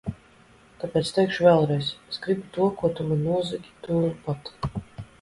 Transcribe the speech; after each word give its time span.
Tāpēc 0.83 1.11
teikšu 1.17 1.45
vēlreiz, 1.49 1.91
es 2.13 2.21
gribu 2.25 2.51
to, 2.57 2.73
ko 2.83 2.93
tu 2.99 3.09
man 3.13 3.25
nozagi, 3.31 3.79
tūliņ 3.89 4.21
pat! 4.29 4.55